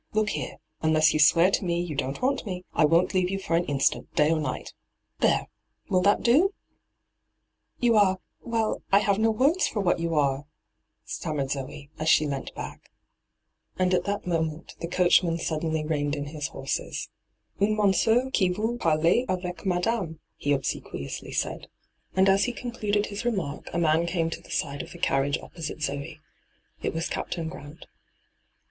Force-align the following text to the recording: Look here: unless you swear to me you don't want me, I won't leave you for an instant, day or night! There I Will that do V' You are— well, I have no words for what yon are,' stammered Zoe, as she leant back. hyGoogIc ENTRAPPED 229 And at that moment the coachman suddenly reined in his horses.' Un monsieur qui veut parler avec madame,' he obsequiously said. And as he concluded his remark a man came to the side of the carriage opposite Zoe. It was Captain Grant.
Look 0.13 0.29
here: 0.29 0.57
unless 0.81 1.13
you 1.13 1.19
swear 1.19 1.51
to 1.51 1.63
me 1.63 1.79
you 1.79 1.93
don't 1.95 2.23
want 2.23 2.43
me, 2.43 2.65
I 2.73 2.85
won't 2.85 3.13
leave 3.13 3.29
you 3.29 3.37
for 3.37 3.55
an 3.55 3.65
instant, 3.65 4.11
day 4.15 4.31
or 4.31 4.39
night! 4.39 4.73
There 5.19 5.41
I 5.41 5.47
Will 5.89 6.01
that 6.01 6.23
do 6.23 6.47
V' 6.47 6.49
You 7.85 7.95
are— 7.97 8.17
well, 8.41 8.81
I 8.91 8.97
have 8.97 9.19
no 9.19 9.29
words 9.29 9.67
for 9.67 9.79
what 9.79 9.99
yon 9.99 10.13
are,' 10.13 10.45
stammered 11.05 11.51
Zoe, 11.51 11.91
as 11.99 12.09
she 12.09 12.25
leant 12.25 12.51
back. 12.55 12.89
hyGoogIc 13.77 13.81
ENTRAPPED 13.81 13.91
229 13.91 13.91
And 13.91 13.93
at 13.93 14.03
that 14.05 14.27
moment 14.27 14.75
the 14.79 14.87
coachman 14.87 15.37
suddenly 15.37 15.85
reined 15.85 16.15
in 16.15 16.25
his 16.33 16.47
horses.' 16.47 17.07
Un 17.61 17.75
monsieur 17.75 18.31
qui 18.31 18.49
veut 18.49 18.79
parler 18.79 19.23
avec 19.29 19.67
madame,' 19.67 20.19
he 20.35 20.51
obsequiously 20.51 21.31
said. 21.31 21.67
And 22.15 22.27
as 22.27 22.45
he 22.45 22.53
concluded 22.53 23.05
his 23.05 23.23
remark 23.23 23.69
a 23.71 23.77
man 23.77 24.07
came 24.07 24.31
to 24.31 24.41
the 24.41 24.49
side 24.49 24.81
of 24.81 24.93
the 24.93 24.97
carriage 24.97 25.37
opposite 25.43 25.83
Zoe. 25.83 26.19
It 26.81 26.91
was 26.95 27.07
Captain 27.07 27.47
Grant. 27.49 27.85